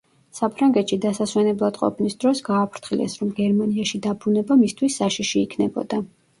საფრანგეთში 0.37 0.97
დასასვენებლად 1.03 1.77
ყოფნის 1.83 2.17
დროს 2.25 2.41
გააფრთხილეს, 2.49 3.19
რომ 3.23 3.35
გერმანიაში 3.43 4.03
დაბრუნება 4.09 4.61
მისთვის 4.67 5.01
საშიში 5.05 5.41
იქნებოდა. 5.49 6.05